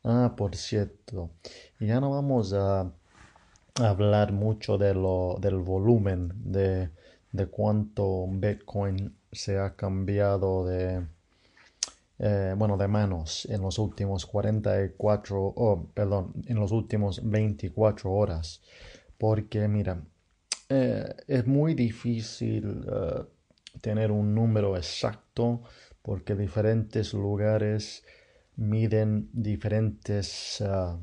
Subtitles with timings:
[0.04, 1.32] Ah, por cierto,
[1.80, 2.92] ya no vamos a
[3.76, 6.90] hablar mucho de lo, del volumen, de,
[7.32, 11.06] de cuánto Bitcoin se ha cambiado de,
[12.20, 18.62] eh, bueno, de manos en los últimos 44, oh, perdón, en los últimos 24 horas.
[19.18, 20.02] Porque, mira,
[20.70, 23.26] eh, es muy difícil uh,
[23.82, 25.62] tener un número exacto
[26.02, 28.04] porque diferentes lugares
[28.56, 31.00] miden diferentes, uh,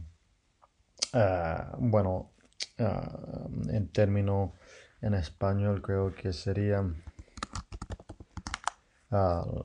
[1.17, 2.33] uh, bueno,
[2.79, 4.55] en término
[5.01, 7.03] en español creo que serían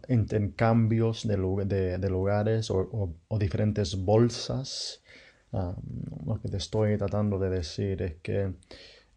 [0.07, 5.01] intercambios de, de, de lugares o, o, o, diferentes bolsas.
[5.51, 8.53] lo que te estoy tratando de decir es que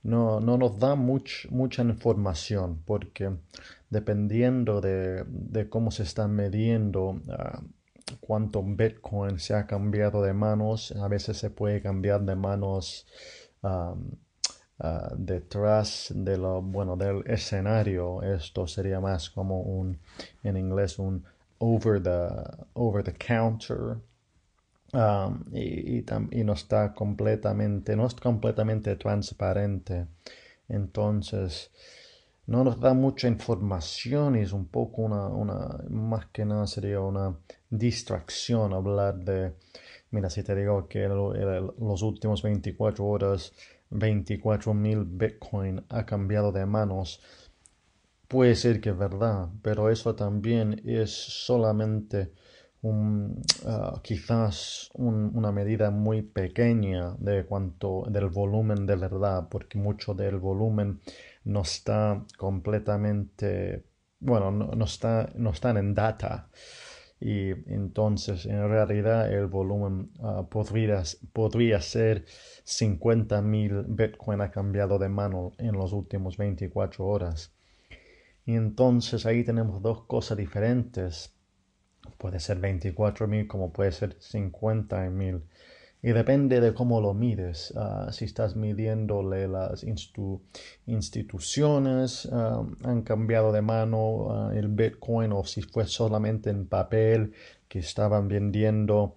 [0.05, 3.37] no, no nos da much, mucha información porque
[3.91, 7.63] dependiendo de, de, cómo se está midiendo uh,
[8.21, 13.07] cuánto Bitcoin se ha cambiado de manos, a veces se puede cambiar de manos
[13.63, 13.97] uh,
[15.17, 18.23] detrás de lo, bueno, del escenario.
[18.23, 19.99] Esto sería más como un,
[20.43, 21.25] en inglés, un
[21.59, 22.29] over the,
[22.75, 23.97] over the counter.
[24.95, 26.05] Um, y,
[26.45, 30.07] no está completamente, no es completamente transparente.
[30.69, 31.73] Entonces,
[32.47, 35.29] no nos da mucha información y es un poco una,
[35.91, 37.37] más que nada sería una
[37.71, 39.55] distracción hablar de,
[40.13, 43.53] mira, si te digo que el, los últimos 24 horas
[43.91, 47.21] 24.000 Bitcoin ha cambiado de manos,
[48.29, 52.33] puede ser que es verdad, pero eso también es solamente
[52.85, 59.79] un, uh, quizás un, una medida muy pequeña de cuanto del volumen de verdad, porque
[59.79, 61.01] mucho del volumen
[61.45, 63.85] no está completamente,
[64.21, 66.51] bueno, no, no está, no están en data.
[67.21, 71.03] Y entonces, en realidad, el volumen uh, podría,
[71.33, 72.27] podría ser
[72.67, 77.55] 50.000 Bitcoin ha cambiado de mano en los últimos 24 horas.
[78.45, 81.34] Y entonces ahí tenemos dos cosas diferentes.
[82.19, 85.43] Puede ser 24.000 como puede ser 50.000.
[86.03, 87.73] Y depende de cómo lo mides.
[87.75, 90.43] Uh, si estás midiéndole las institu
[90.85, 97.33] instituciones, uh, han cambiado de mano uh, el Bitcoin o si fue solamente en papel
[97.69, 99.17] que estaban vendiendo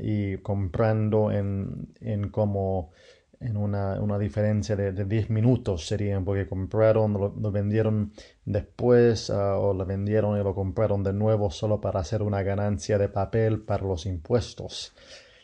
[0.00, 2.92] y comprando en, en como
[3.40, 8.12] en una, una diferencia de, de, 10 minutos serían porque compraron, lo, lo vendieron
[8.44, 13.08] después o lo vendieron y lo compraron de nuevo solo para hacer una ganancia de
[13.08, 14.94] papel para los impuestos.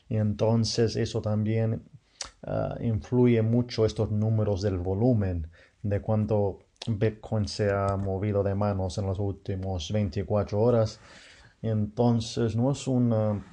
[0.09, 1.83] Y entonces eso también
[2.47, 5.49] uh, influye mucho estos números del volumen,
[5.83, 11.01] de cuánto Bitcoin se ha movido de manos en las últimas 24 horas.
[11.63, 13.45] Entonces no es un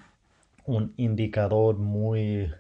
[0.98, 2.52] indicador muy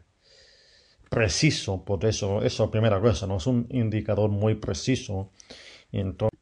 [1.10, 5.32] preciso, por eso, eso primera cosa, no es un indicador muy preciso.
[5.92, 6.40] Y, entonces,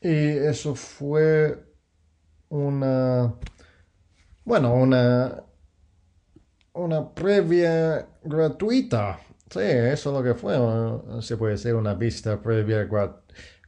[0.00, 0.08] y
[0.46, 1.64] eso fue
[2.48, 3.34] una,
[4.44, 5.44] bueno, una
[6.74, 9.18] una previa gratuita.
[9.50, 10.56] Sí, eso es lo que fue.
[11.22, 12.88] Se puede ser una vista previa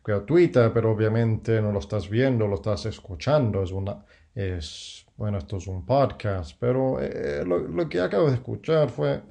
[0.04, 3.62] gratuita, pero obviamente no lo estás viendo, lo estás escuchando.
[3.62, 4.04] Es una,
[4.34, 9.22] es, bueno, esto es un podcast, pero eh, lo, lo, que acabo de escuchar fue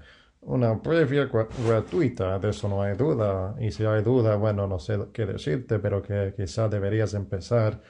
[0.42, 1.30] una previa
[1.68, 3.56] gratuita, de eso no hay duda.
[3.60, 7.82] Y si hay duda, bueno, no sé qué decirte, pero que quizás deberías empezar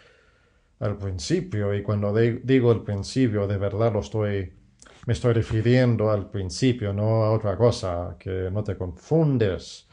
[0.80, 1.74] al principio.
[1.74, 4.53] Y cuando digo el principio, de verdad lo estoy
[5.07, 9.88] me estoy refiriendo al principio, no a otra cosa, que no te confundes,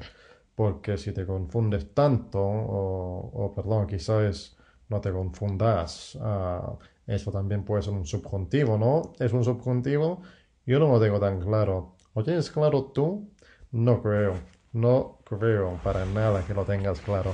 [0.54, 4.56] porque si te confundes tanto, o perdón, quizás
[4.92, 9.12] no te confundas uh, Eso también puede ser un subjuntivo, ¿no?
[9.18, 10.22] ¿Es un subjuntivo?
[10.66, 11.96] Yo no lo tengo tan claro.
[12.14, 13.28] ¿Lo tienes claro tú?
[13.72, 14.34] No creo.
[14.72, 17.32] No creo para nada que lo tengas claro.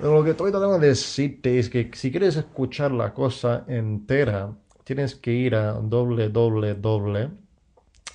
[0.00, 4.52] Lo que estoy tratando de decirte es que si quieres escuchar la cosa entera,
[4.84, 7.30] tienes que ir a www.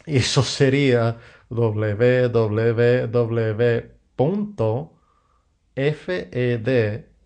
[0.06, 1.18] Y eso sería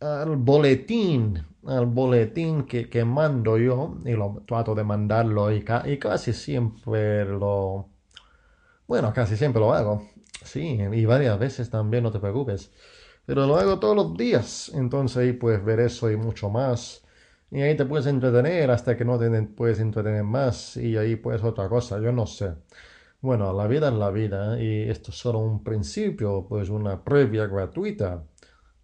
[0.00, 5.98] al, boletín, al boletín que, que, mando yo y lo trato de mandarlo y, y
[5.98, 7.88] casi siempre lo,
[8.90, 10.08] bueno, casi siempre lo hago.
[10.44, 12.72] Sí, y varias veces también, no te preocupes.
[13.24, 14.70] Pero lo hago todos los días.
[14.74, 17.04] Entonces ahí puedes ver eso y mucho más.
[17.52, 20.76] Y ahí te puedes entretener hasta que no te puedes entretener más.
[20.76, 22.54] Y ahí pues otra cosa, yo no sé.
[23.20, 27.46] Bueno, la vida es la vida y esto es solo un principio, pues una previa
[27.46, 28.24] gratuita.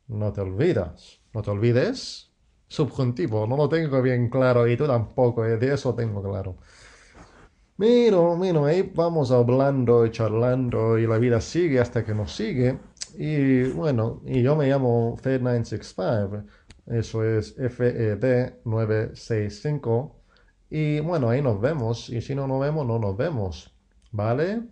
[0.09, 2.33] No te olvidas, no te olvides.
[2.69, 6.57] Subjuntivo, no lo tengo bien claro y tú tampoco, eh, de eso tengo claro.
[7.79, 12.79] Mira, mira, ahí vamos hablando y charlando y la vida sigue hasta que nos sigue.
[13.19, 16.47] Y bueno, y yo me llamo Fed965,
[16.87, 20.13] eso es FED965.
[20.71, 22.09] Y bueno, ahí nos vemos.
[22.11, 23.75] Y si no nos vemos, no nos vemos.
[24.13, 24.63] ¿Vale?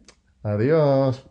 [0.43, 1.25] Adiós.